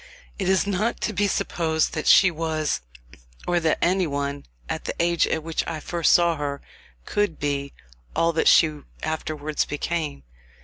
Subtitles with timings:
[0.39, 2.81] It is not to be supposed that she was,
[3.45, 6.59] or that any one, at the age at which I first saw her,
[7.05, 7.73] could be,
[8.15, 10.23] all that she afterwards became.